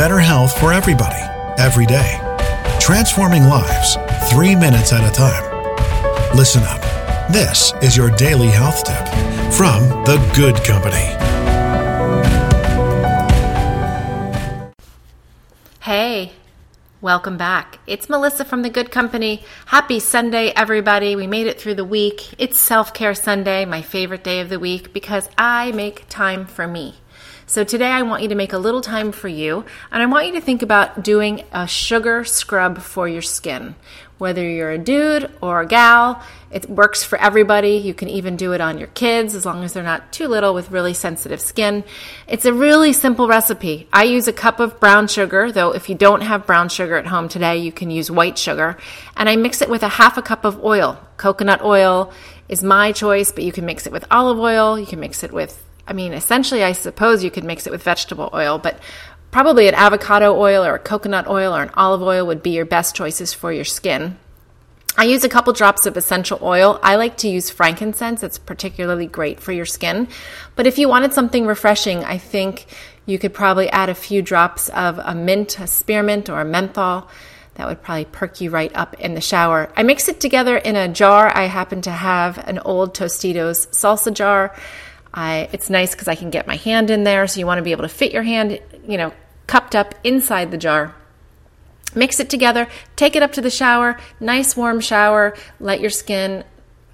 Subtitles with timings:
[0.00, 1.20] better health for everybody,
[1.58, 2.18] every day.
[2.80, 3.98] Transforming lives,
[4.30, 5.44] three minutes at a time.
[6.34, 6.80] Listen up.
[7.30, 9.06] This is your daily health tip
[9.52, 11.04] from The Good Company.
[15.80, 16.32] Hey,
[17.02, 17.78] welcome back.
[17.86, 19.44] It's Melissa from The Good Company.
[19.66, 21.14] Happy Sunday, everybody.
[21.14, 22.34] We made it through the week.
[22.38, 26.66] It's Self Care Sunday, my favorite day of the week, because I make time for
[26.66, 26.94] me.
[27.46, 30.26] So today I want you to make a little time for you, and I want
[30.26, 33.74] you to think about doing a sugar scrub for your skin.
[34.18, 37.76] Whether you're a dude or a gal, it works for everybody.
[37.76, 40.52] You can even do it on your kids as long as they're not too little
[40.52, 41.84] with really sensitive skin.
[42.28, 43.88] It's a really simple recipe.
[43.92, 47.06] I use a cup of brown sugar, though if you don't have brown sugar at
[47.06, 48.76] home today, you can use white sugar.
[49.16, 51.00] And I mix it with a half a cup of oil.
[51.16, 52.12] Coconut oil
[52.46, 55.32] is my choice, but you can mix it with olive oil, you can mix it
[55.32, 58.78] with I mean, essentially, I suppose you could mix it with vegetable oil, but
[59.32, 62.64] probably an avocado oil or a coconut oil or an olive oil would be your
[62.64, 64.16] best choices for your skin.
[64.96, 66.78] I use a couple drops of essential oil.
[66.82, 68.22] I like to use frankincense.
[68.22, 70.06] It's particularly great for your skin.
[70.54, 72.66] But if you wanted something refreshing, I think
[73.04, 77.08] you could probably add a few drops of a mint, a spearmint, or a menthol.
[77.54, 79.72] That would probably perk you right up in the shower.
[79.76, 81.36] I mix it together in a jar.
[81.36, 84.54] I happen to have an old Tostitos salsa jar.
[85.12, 87.26] I, it's nice because I can get my hand in there.
[87.26, 89.12] So you want to be able to fit your hand, you know,
[89.46, 90.94] cupped up inside the jar.
[91.94, 96.44] Mix it together, take it up to the shower, nice warm shower, let your skin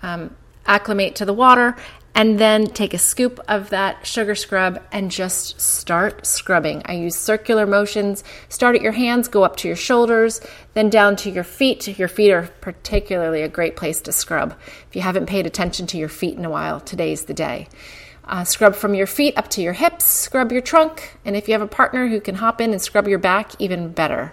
[0.02, 1.76] um, acclimate to the water,
[2.16, 6.80] and then take a scoop of that sugar scrub and just start scrubbing.
[6.86, 8.24] I use circular motions.
[8.48, 10.40] Start at your hands, go up to your shoulders,
[10.72, 11.98] then down to your feet.
[11.98, 14.56] Your feet are particularly a great place to scrub.
[14.88, 17.68] If you haven't paid attention to your feet in a while, today's the day.
[18.24, 21.52] Uh, scrub from your feet up to your hips, scrub your trunk, and if you
[21.52, 24.32] have a partner who can hop in and scrub your back, even better.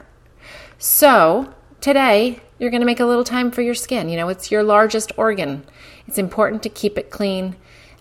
[0.78, 4.08] So, today, you're going to make a little time for your skin.
[4.08, 5.65] You know, it's your largest organ.
[6.08, 7.58] It's important to keep it clean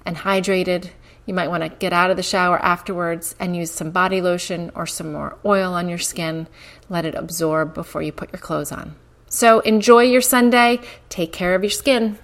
[0.06, 0.90] and hydrated.
[1.26, 4.70] You might want to get out of the shower afterwards and use some body lotion
[4.76, 6.46] or some more oil on your skin.
[6.88, 8.94] Let it absorb before you put your clothes on.
[9.28, 10.80] So, enjoy your Sunday.
[11.08, 12.18] Take care of your skin.